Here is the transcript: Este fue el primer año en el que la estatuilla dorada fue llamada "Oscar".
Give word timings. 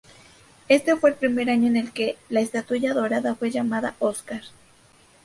Este 0.67 0.95
fue 0.95 1.11
el 1.11 1.15
primer 1.15 1.51
año 1.51 1.67
en 1.67 1.77
el 1.77 1.91
que 1.91 2.17
la 2.29 2.41
estatuilla 2.41 2.95
dorada 2.95 3.35
fue 3.35 3.51
llamada 3.51 3.93
"Oscar". 3.99 4.41